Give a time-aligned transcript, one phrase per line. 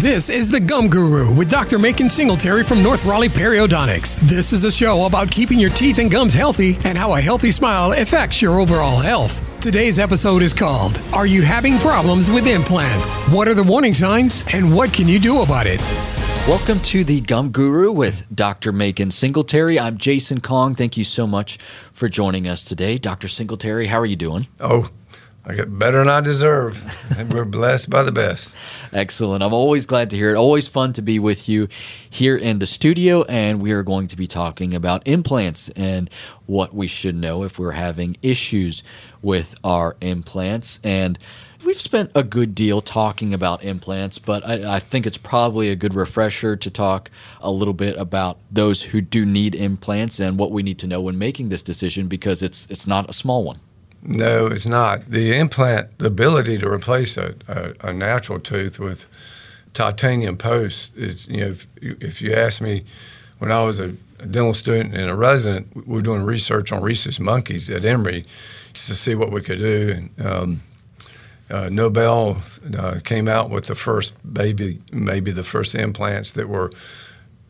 [0.00, 1.76] This is the Gum Guru with Dr.
[1.76, 4.14] Macon Singletary from North Raleigh Periodontics.
[4.20, 7.50] This is a show about keeping your teeth and gums healthy and how a healthy
[7.50, 9.44] smile affects your overall health.
[9.60, 13.12] Today's episode is called Are You Having Problems with Implants?
[13.32, 15.80] What are the warning signs and what can you do about it?
[16.46, 18.70] Welcome to the Gum Guru with Dr.
[18.70, 19.80] Macon Singletary.
[19.80, 20.76] I'm Jason Kong.
[20.76, 21.58] Thank you so much
[21.92, 22.98] for joining us today.
[22.98, 23.26] Dr.
[23.26, 24.46] Singletary, how are you doing?
[24.60, 24.90] Oh,
[25.48, 26.84] I get better than I deserve.
[27.16, 28.54] and we're blessed by the best.
[28.92, 29.42] Excellent.
[29.42, 30.36] I'm always glad to hear it.
[30.36, 31.68] Always fun to be with you
[32.10, 33.22] here in the studio.
[33.24, 36.10] And we are going to be talking about implants and
[36.44, 38.82] what we should know if we're having issues
[39.22, 40.80] with our implants.
[40.84, 41.18] And
[41.64, 45.76] we've spent a good deal talking about implants, but I, I, think it's probably a
[45.76, 50.52] good refresher to talk a little bit about those who do need implants and what
[50.52, 53.60] we need to know when making this decision because it's it's not a small one.
[54.02, 55.06] No, it's not.
[55.06, 59.06] The implant, the ability to replace a, a, a natural tooth with
[59.74, 62.84] titanium posts is, you know, if, if you ask me
[63.38, 66.82] when I was a, a dental student and a resident, we were doing research on
[66.82, 68.24] rhesus monkeys at Emory
[68.72, 69.94] to see what we could do.
[69.96, 70.62] And, um,
[71.50, 72.42] uh, Nobel
[72.76, 76.70] uh, came out with the first baby, maybe the first implants that were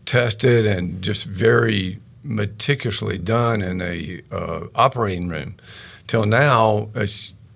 [0.06, 5.56] tested and just very meticulously done in a uh, operating room
[6.09, 6.89] till now,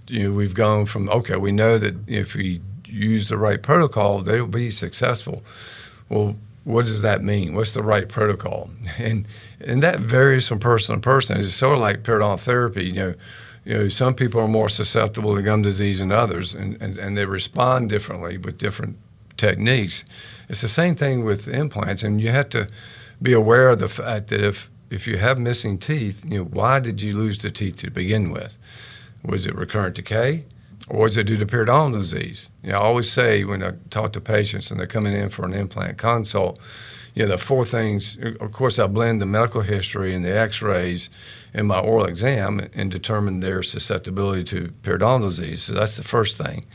[0.07, 4.21] you know, we've gone from okay, we know that if we use the right protocol,
[4.21, 5.43] they will be successful.
[6.09, 7.55] Well, what does that mean?
[7.55, 8.71] What's the right protocol?
[8.99, 9.27] And
[9.61, 11.39] and that varies from person to person.
[11.39, 12.87] It's sort of like periodontal therapy.
[12.87, 13.15] You know,
[13.65, 17.17] you know, some people are more susceptible to gum disease than others, and, and, and
[17.17, 18.97] they respond differently with different
[19.37, 20.05] techniques.
[20.49, 22.69] It's the same thing with implants, and you have to
[23.21, 26.79] be aware of the fact that if if you have missing teeth, you know, why
[26.79, 28.59] did you lose the teeth to begin with?
[29.25, 30.45] Was it recurrent decay?
[30.89, 32.51] Or was it due to periodontal disease?
[32.63, 35.47] You know, I always say when I talk to patients and they're coming in for
[35.47, 36.59] an implant consult,
[37.15, 40.61] you know, the four things, of course, I blend the medical history and the x
[40.61, 41.09] rays
[41.55, 45.63] in my oral exam and determine their susceptibility to periodontal disease.
[45.63, 46.67] So that's the first thing.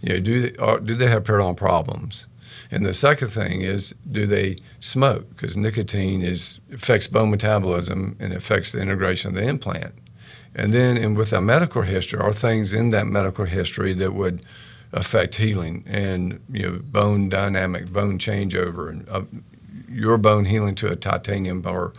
[0.00, 2.26] You know, do they, uh, do they have periodontal problems?
[2.70, 5.28] And the second thing is, do they smoke?
[5.30, 9.94] Because nicotine is affects bone metabolism and affects the integration of the implant.
[10.54, 14.44] And then, and with a medical history, are things in that medical history that would
[14.92, 19.22] affect healing and you know bone dynamic, bone changeover, and uh,
[19.88, 21.92] your bone healing to a titanium or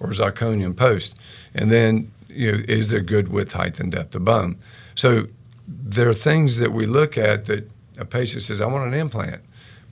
[0.00, 1.18] or zirconium post.
[1.54, 4.56] And then, you know, is there good width, height, and depth of bone?
[4.94, 5.26] So
[5.68, 9.42] there are things that we look at that a patient says, "I want an implant."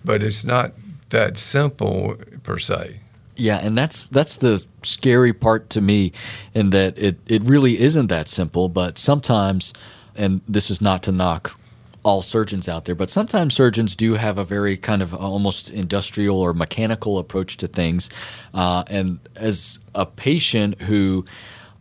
[0.09, 0.73] But it's not
[1.11, 2.99] that simple per se.
[3.37, 6.13] Yeah, and that's that's the scary part to me,
[6.55, 8.71] in that it it really isn't that simple.
[8.71, 9.75] But sometimes,
[10.17, 11.61] and this is not to knock
[12.05, 16.41] all surgeons out there, but sometimes surgeons do have a very kind of almost industrial
[16.41, 18.09] or mechanical approach to things.
[18.55, 21.27] Uh, and as a patient who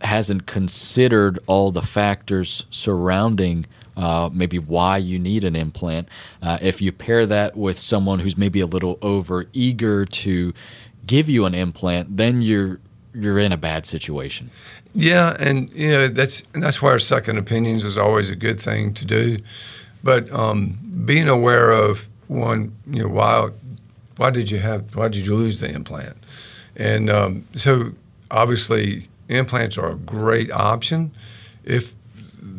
[0.01, 3.65] hasn't considered all the factors surrounding
[3.97, 6.07] uh, maybe why you need an implant.
[6.41, 10.53] Uh, if you pair that with someone who's maybe a little over eager to
[11.05, 12.79] give you an implant, then you're
[13.13, 14.51] you're in a bad situation.
[14.93, 18.93] Yeah, and you know that's that's why our second opinions is always a good thing
[18.93, 19.39] to do.
[20.03, 23.49] But um, being aware of one, you know, why
[24.17, 26.17] why did you have why did you lose the implant?
[26.75, 27.91] And um, so
[28.29, 31.11] obviously implants are a great option
[31.63, 31.93] if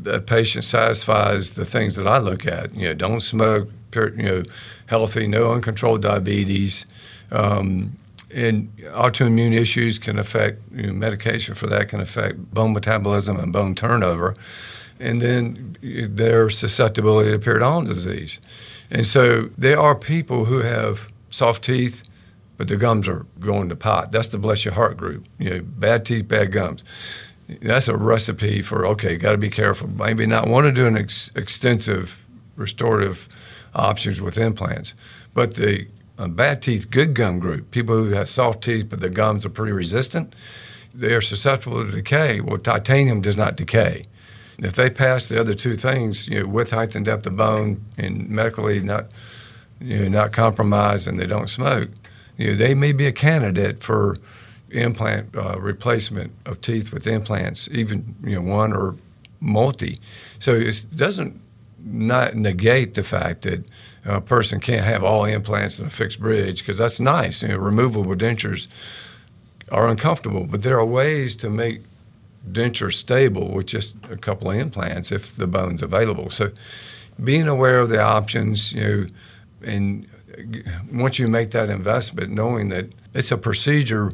[0.08, 2.74] the patient satisfies the things that I look at.
[2.74, 3.68] You know, don't smoke.
[3.94, 4.42] You know,
[4.86, 6.84] healthy, no uncontrolled diabetes.
[7.32, 7.96] Um,
[8.34, 13.52] and autoimmune issues can affect you know, medication for that can affect bone metabolism and
[13.52, 14.34] bone turnover,
[15.00, 18.40] and then their susceptibility to periodontal disease.
[18.90, 22.08] And so there are people who have soft teeth,
[22.58, 24.12] but their gums are going to pot.
[24.12, 25.26] That's the bless your heart group.
[25.38, 26.84] You know, bad teeth, bad gums
[27.48, 29.88] that's a recipe for okay, got to be careful.
[29.88, 32.24] Maybe not want to do an ex- extensive
[32.56, 33.28] restorative
[33.74, 34.94] options with implants,
[35.34, 35.86] but the
[36.18, 39.50] uh, bad teeth, good gum group, people who have soft teeth but the gums are
[39.50, 40.34] pretty resistant,
[40.92, 42.40] they are susceptible to decay.
[42.40, 44.02] Well, titanium does not decay.
[44.58, 48.28] If they pass the other two things, you know, height, and depth of bone, and
[48.28, 49.06] medically not,
[49.80, 51.90] you know, not compromised, and they don't smoke,
[52.36, 54.16] you know, they may be a candidate for
[54.70, 58.96] implant uh, replacement of teeth with implants, even you know one or
[59.40, 59.98] multi.
[60.38, 61.40] So it doesn't
[61.82, 63.64] not negate the fact that
[64.04, 67.42] a person can't have all implants in a fixed bridge because that's nice.
[67.42, 68.66] You know, removable dentures
[69.70, 71.82] are uncomfortable, but there are ways to make
[72.50, 76.30] dentures stable with just a couple of implants if the bone's available.
[76.30, 76.50] So
[77.22, 79.06] being aware of the options, you know,
[79.66, 80.06] and
[80.92, 84.12] once you make that investment, knowing that it's a procedure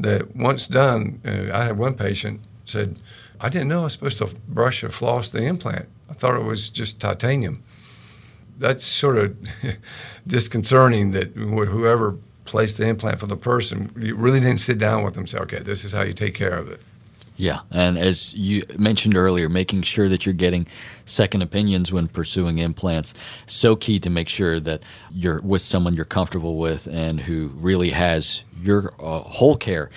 [0.00, 3.00] that once done, uh, I had one patient said,
[3.40, 5.88] I didn't know I was supposed to brush or floss the implant.
[6.10, 7.62] I thought it was just titanium.
[8.58, 9.36] That's sort of
[10.26, 15.22] disconcerting that whoever placed the implant for the person really didn't sit down with them
[15.22, 16.80] and say, okay, this is how you take care of it.
[17.36, 20.66] Yeah, and as you mentioned earlier, making sure that you're getting
[21.04, 23.12] second opinions when pursuing implants
[23.46, 27.90] so key to make sure that you're with someone you're comfortable with and who really
[27.90, 29.90] has your uh, whole care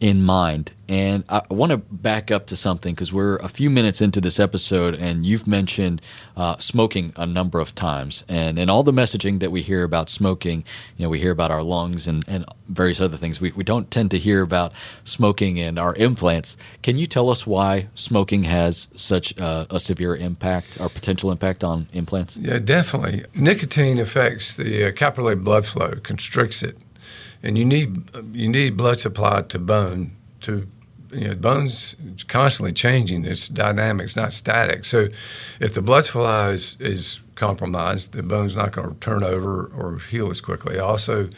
[0.00, 0.72] in mind.
[0.88, 4.38] And I want to back up to something because we're a few minutes into this
[4.38, 6.00] episode, and you've mentioned
[6.36, 8.22] uh, smoking a number of times.
[8.28, 10.62] And in all the messaging that we hear about smoking,
[10.96, 13.40] you know, we hear about our lungs and, and various other things.
[13.40, 14.72] We, we don't tend to hear about
[15.02, 16.56] smoking and our implants.
[16.82, 21.64] Can you tell us why smoking has such uh, a severe impact or potential impact
[21.64, 22.36] on implants?
[22.36, 23.24] Yeah, definitely.
[23.34, 26.78] Nicotine affects the uh, capillary blood flow, constricts it
[27.46, 28.02] and you need
[28.34, 30.10] you need blood supply to bone
[30.40, 30.66] to
[31.12, 31.94] you know bones
[32.26, 33.24] constantly changing.
[33.24, 34.04] Its dynamic.
[34.04, 34.84] It's not static.
[34.84, 35.08] So
[35.60, 39.98] if the blood supply is, is compromised the bone's not going to turn over or
[39.98, 40.78] heal as quickly.
[40.78, 41.30] Also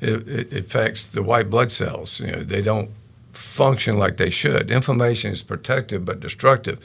[0.00, 2.20] it, it affects the white blood cells.
[2.20, 2.90] You know they don't
[3.32, 4.70] function like they should.
[4.70, 6.78] Inflammation is protective but destructive.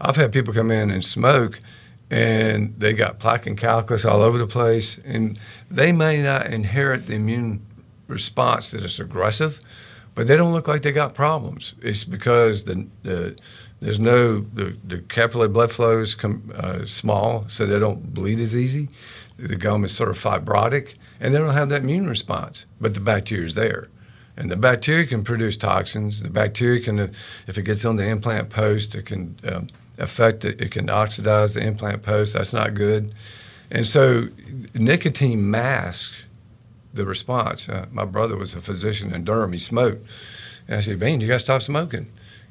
[0.00, 1.60] I've had people come in and smoke
[2.10, 5.38] and they got plaque and calculus all over the place and
[5.70, 7.62] they may not inherit the immune
[8.08, 9.60] response that is aggressive,
[10.14, 11.74] but they don't look like they got problems.
[11.80, 13.38] It's because the, the
[13.80, 18.40] there's no the, the capillary blood flow is com, uh, small, so they don't bleed
[18.40, 18.88] as easy.
[19.36, 22.66] The gum is sort of fibrotic, and they don't have that immune response.
[22.80, 23.88] But the bacteria is there,
[24.36, 26.22] and the bacteria can produce toxins.
[26.22, 26.98] The bacteria can,
[27.46, 29.68] if it gets on the implant post, it can um,
[29.98, 30.60] affect it.
[30.60, 32.34] It can oxidize the implant post.
[32.34, 33.14] That's not good.
[33.70, 34.28] And so,
[34.74, 36.24] nicotine masks
[36.92, 37.68] the response.
[37.68, 39.52] Uh, my brother was a physician in Durham.
[39.52, 40.06] He smoked.
[40.66, 42.06] And I said, Bean, you got to stop smoking.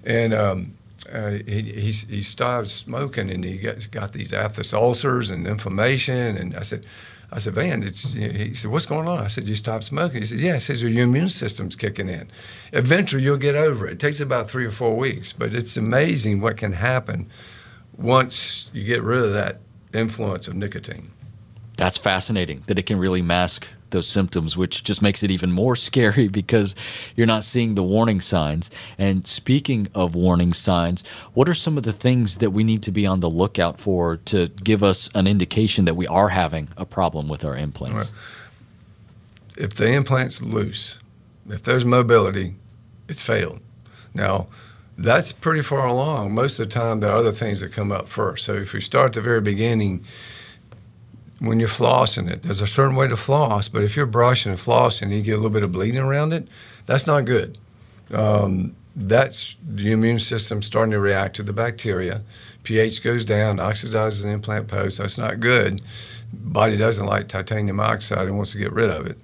[0.06, 0.74] And um,
[1.12, 6.38] uh, he, he, he, stopped smoking and he got, got these aphthous ulcers and inflammation.
[6.38, 6.86] And I said,
[7.32, 9.20] I said, Van, it's, he said, what's going on?
[9.20, 10.22] I said, you stopped smoking.
[10.22, 10.54] He said, yeah.
[10.54, 12.30] He says, your immune system's kicking in.
[12.72, 13.94] Eventually, you'll get over it.
[13.94, 17.30] It takes about three or four weeks, but it's amazing what can happen
[17.98, 19.60] once you get rid of that
[19.94, 21.12] influence of nicotine.
[21.78, 25.76] That's fascinating that it can really mask those symptoms, which just makes it even more
[25.88, 26.76] scary because
[27.16, 28.70] you're not seeing the warning signs.
[28.98, 31.04] And speaking of warning signs,
[31.34, 34.18] what are some of the things that we need to be on the lookout for
[34.18, 38.12] to give us an indication that we are having a problem with our implants?
[39.56, 40.98] If the implant's loose,
[41.50, 42.56] if there's mobility,
[43.08, 43.62] it's failed.
[44.14, 44.48] Now,
[44.98, 46.34] that's pretty far along.
[46.34, 48.46] Most of the time, there are other things that come up first.
[48.46, 50.04] So if we start at the very beginning,
[51.40, 52.44] when you're flossing it.
[52.44, 55.34] There's a certain way to floss, but if you're brushing and flossing and you get
[55.34, 56.48] a little bit of bleeding around it,
[56.86, 57.58] that's not good.
[58.14, 62.24] Um, that's the immune system starting to react to the bacteria.
[62.64, 64.98] pH goes down, oxidizes the implant post.
[64.98, 65.82] That's not good.
[66.34, 69.18] Body doesn't like titanium oxide and wants to get rid of it.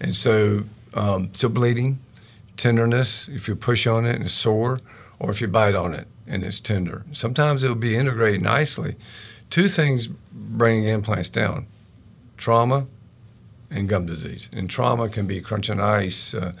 [0.00, 1.98] And so, um, so bleeding,
[2.56, 4.80] tenderness, if you push on it and it's sore,
[5.18, 7.04] or if you bite on it and it's tender.
[7.12, 8.96] Sometimes it'll be integrated nicely
[9.50, 11.66] two things bringing implants down
[12.36, 12.86] trauma
[13.70, 14.48] and gum disease.
[14.52, 16.52] And trauma can be crunching ice, uh,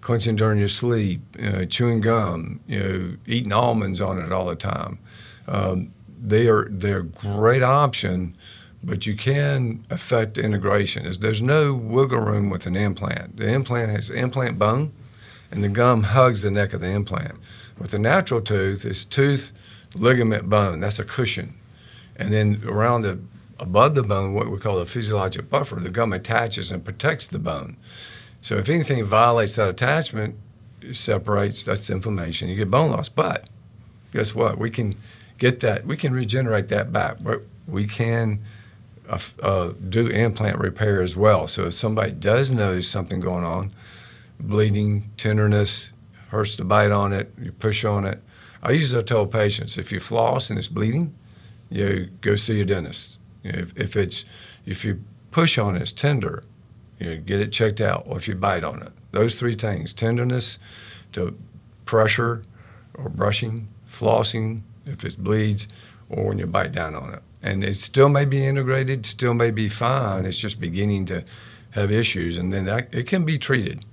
[0.00, 4.56] clenching during your sleep, uh, chewing gum, you know, eating almonds on it all the
[4.56, 4.98] time.
[5.46, 8.36] Um, they are they're a great option,
[8.82, 11.04] but you can affect integration.
[11.04, 13.36] There's, there's no wiggle room with an implant.
[13.36, 14.92] The implant has implant bone,
[15.50, 17.36] and the gum hugs the neck of the implant.
[17.78, 19.52] With a natural tooth, it's tooth,
[19.94, 20.80] ligament, bone.
[20.80, 21.54] That's a cushion
[22.16, 23.18] and then around the
[23.58, 27.38] above the bone, what we call the physiologic buffer, the gum attaches and protects the
[27.38, 27.76] bone.
[28.40, 30.36] So if anything violates that attachment,
[30.82, 31.64] it separates.
[31.64, 32.48] That's inflammation.
[32.48, 33.08] You get bone loss.
[33.08, 33.48] But
[34.12, 34.58] guess what?
[34.58, 34.96] We can
[35.38, 35.86] get that.
[35.86, 37.18] We can regenerate that back.
[37.20, 38.40] But we can
[39.08, 41.48] uh, uh, do implant repair as well.
[41.48, 43.72] So if somebody does notice something going on,
[44.38, 45.90] bleeding, tenderness,
[46.28, 48.20] hurts to bite on it, you push on it.
[48.62, 51.14] I usually tell patients if you floss and it's bleeding,
[51.70, 53.18] you know, go see your dentist.
[53.42, 54.24] You know, if, if it's
[54.66, 56.44] if you push on it, it's tender,
[56.98, 58.04] you know, get it checked out.
[58.06, 60.58] Or if you bite on it, those three things: tenderness,
[61.12, 61.36] to
[61.84, 62.42] pressure,
[62.94, 65.66] or brushing, flossing if it bleeds,
[66.08, 67.22] or when you bite down on it.
[67.42, 70.24] And it still may be integrated, still may be fine.
[70.24, 71.24] It's just beginning to
[71.70, 73.84] have issues, and then that, it can be treated.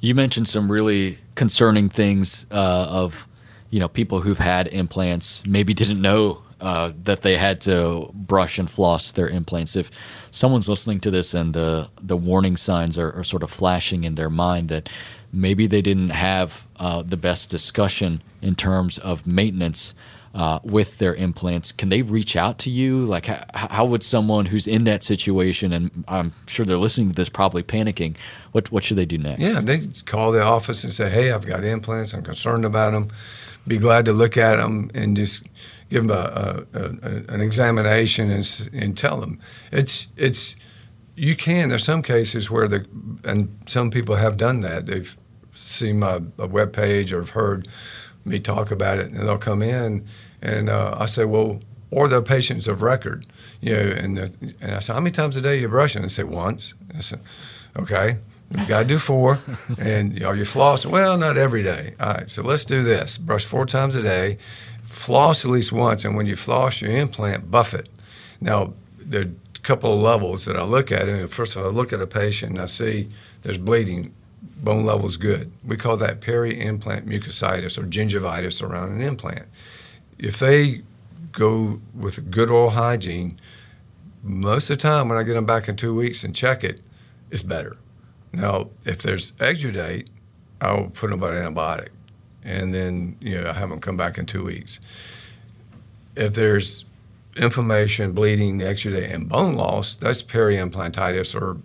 [0.00, 3.26] You mentioned some really concerning things uh, of
[3.70, 8.58] you know people who've had implants maybe didn't know uh, that they had to brush
[8.58, 9.76] and floss their implants.
[9.76, 9.90] If
[10.30, 14.14] someone's listening to this and the the warning signs are, are sort of flashing in
[14.14, 14.88] their mind that
[15.32, 19.94] maybe they didn't have uh, the best discussion in terms of maintenance
[20.36, 23.06] uh, with their implants, can they reach out to you?
[23.06, 27.14] Like, how, how, would someone who's in that situation, and I'm sure they're listening to
[27.14, 28.16] this, probably panicking,
[28.52, 29.40] what what should they do next?
[29.40, 32.12] Yeah, they call the office and say, "Hey, I've got implants.
[32.12, 33.08] I'm concerned about them.
[33.66, 35.42] Be glad to look at them and just
[35.88, 39.40] give them a, a, a, an examination and, and tell them
[39.72, 40.56] it's it's
[41.14, 41.70] you can.
[41.70, 42.86] There's some cases where the
[43.24, 44.86] and some people have done that.
[44.86, 45.16] They've
[45.52, 47.68] seen my a web page or have heard
[48.24, 50.04] me talk about it, and they'll come in
[50.42, 53.26] and uh, I say well, or the patients of record,
[53.60, 56.02] you know, and, the, and I say how many times a day are you brushing?
[56.02, 56.74] And they said, once.
[56.94, 57.20] I said,
[57.76, 58.18] okay,
[58.56, 59.38] you got to do four.
[59.78, 60.90] and are you flossing?
[60.90, 61.94] Well, not every day.
[62.00, 63.18] All right, so let's do this.
[63.18, 64.38] Brush four times a day,
[64.86, 67.88] floss at least once, and when you floss your implant, buff it.
[68.40, 71.08] Now, there are a couple of levels that I look at.
[71.08, 73.08] And first of all, I look at a patient and I see
[73.42, 74.14] there's bleeding.
[74.62, 75.52] Bone level's good.
[75.66, 79.46] We call that peri-implant mucositis or gingivitis around an implant
[80.18, 80.82] if they
[81.32, 83.38] go with good oral hygiene,
[84.22, 86.80] most of the time when I get them back in two weeks and check it,
[87.30, 87.76] it's better.
[88.32, 90.08] Now, if there's exudate,
[90.60, 91.88] I'll put them on an antibiotic,
[92.46, 94.80] and then you know I have them come back in two weeks.
[96.16, 96.84] If there's
[97.36, 101.58] inflammation, bleeding, exudate, and bone loss, that's peri-implantitis or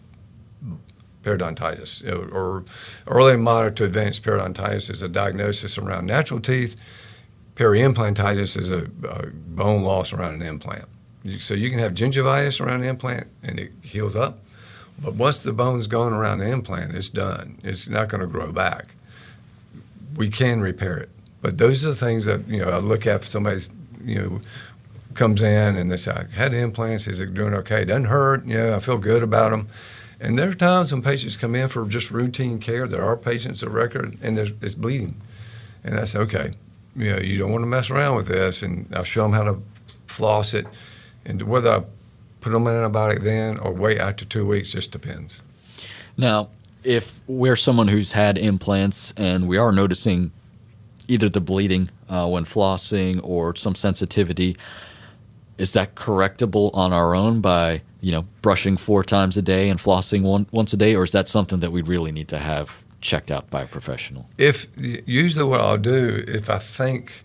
[1.23, 2.65] periodontitis, or
[3.07, 6.75] early moderate to advanced periodontitis is a diagnosis around natural teeth
[7.55, 10.85] Peri-implantitis is a, a, bone loss around an implant.
[11.39, 14.39] So you can have gingivitis around the implant and it heals up.
[14.97, 17.59] But once the bone's gone around the implant, it's done.
[17.63, 18.95] It's not going to grow back.
[20.15, 21.09] We can repair it.
[21.41, 23.69] But those are the things that, you know, I look at somebody's,
[24.03, 24.41] you know,
[25.13, 27.07] comes in and they say, I had implants.
[27.07, 27.83] Is it doing okay?
[27.85, 28.45] Doesn't hurt.
[28.45, 29.67] Know, I feel good about them.
[30.19, 32.87] And there are times when patients come in for just routine care.
[32.87, 35.19] There are patients of record and it's bleeding.
[35.83, 36.51] And I say, okay,
[36.95, 38.61] you know, you don't want to mess around with this.
[38.61, 39.61] And I'll show them how to
[40.05, 40.67] floss it.
[41.25, 41.83] And whether I
[42.39, 45.41] put them on antibiotic then or wait after two weeks just depends.
[46.17, 46.49] Now,
[46.83, 50.31] if we're someone who's had implants and we are noticing
[51.07, 54.55] either the bleeding uh, when flossing or some sensitivity,
[55.57, 59.79] is that correctable on our own by you know brushing four times a day and
[59.79, 62.83] flossing one once a day, or is that something that we really need to have
[63.01, 64.27] checked out by a professional?
[64.38, 67.23] If usually what I'll do, if I think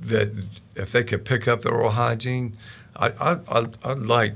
[0.00, 0.32] that
[0.74, 2.54] if they could pick up the oral hygiene,
[2.96, 4.34] I, I, I'd, I'd like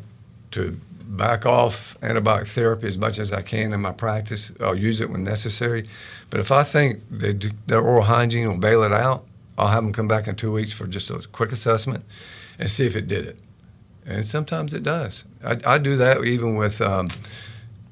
[0.53, 0.81] to
[1.11, 4.53] back off antibiotic therapy as much as I can in my practice.
[4.61, 5.87] I'll use it when necessary.
[6.31, 9.27] But if I think do, their oral hygiene will bail it out,
[9.59, 12.05] I'll have them come back in two weeks for just a quick assessment
[12.59, 13.39] and see if it did it.
[14.07, 15.25] And sometimes it does.
[15.45, 17.11] I, I do that even with um,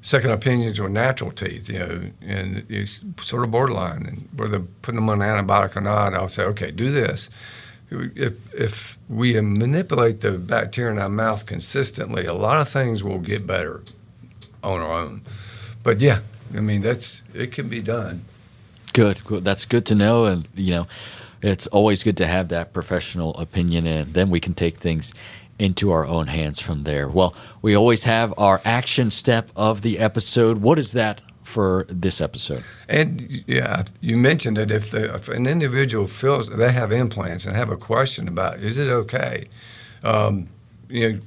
[0.01, 4.05] second opinions on natural teeth, you know, and it's sort of borderline.
[4.05, 7.29] And whether putting them on antibiotic or not, I'll say, okay, do this.
[7.91, 13.19] If, if we manipulate the bacteria in our mouth consistently, a lot of things will
[13.19, 13.83] get better
[14.63, 15.21] on our own.
[15.81, 16.19] But yeah,
[16.55, 18.25] I mean, that's it can be done.
[18.93, 19.17] Good.
[19.17, 20.25] That's good to know.
[20.25, 20.87] And, you know,
[21.41, 25.13] it's always good to have that professional opinion, and then we can take things
[25.57, 27.07] into our own hands from there.
[27.07, 30.59] Well, we always have our action step of the episode.
[30.59, 32.63] What is that for this episode?
[32.87, 37.55] And yeah, you mentioned that if, the, if an individual feels they have implants and
[37.55, 39.47] have a question about is it okay,
[40.03, 40.47] um,
[40.89, 41.19] you know,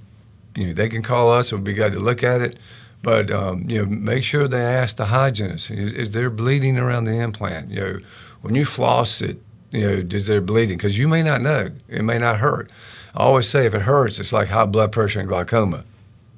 [0.55, 1.51] you know, they can call us.
[1.51, 2.59] And we'll be glad to look at it.
[3.03, 7.05] But um, you know, make sure they ask the hygienist: is, is, there bleeding around
[7.05, 7.71] the implant?
[7.71, 7.99] You know,
[8.43, 9.39] when you floss it,
[9.73, 10.77] you know, is there bleeding?
[10.77, 11.71] Because you may not know.
[11.89, 12.71] It may not hurt.
[13.15, 15.85] I always say if it hurts, it's like high blood pressure and glaucoma.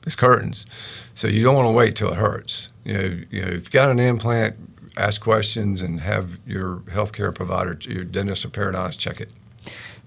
[0.07, 0.67] It's curtains.
[1.15, 2.69] So you don't want to wait till it hurts.
[2.85, 4.57] You know, you know, if you've got an implant,
[4.97, 9.33] ask questions and have your healthcare provider, your dentist or periodontist check it.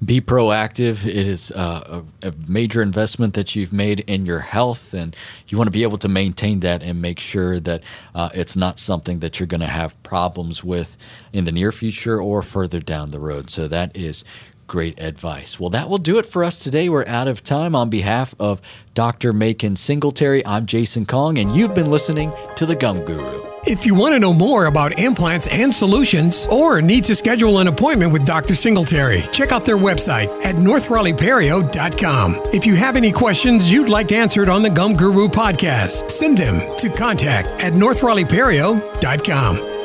[0.04, 1.08] Be proactive.
[1.08, 5.16] It is uh, a, a, major investment that you've made in your health, and
[5.48, 7.82] you want to be able to maintain that and make sure that
[8.13, 10.98] uh, it's not something that you're going to have problems with
[11.34, 13.50] in the near future or further down the road.
[13.50, 14.24] So that is
[14.67, 15.59] Great advice.
[15.59, 16.89] Well, that will do it for us today.
[16.89, 17.74] We're out of time.
[17.74, 18.62] On behalf of
[18.93, 19.31] Dr.
[19.31, 23.45] Macon Singletary, I'm Jason Kong, and you've been listening to The Gum Guru.
[23.65, 27.67] If you want to know more about implants and solutions or need to schedule an
[27.67, 28.55] appointment with Dr.
[28.55, 32.36] Singletary, check out their website at northraleighperio.com.
[32.53, 36.75] If you have any questions you'd like answered on the Gum Guru podcast, send them
[36.77, 39.76] to contact at northraleighperio.com.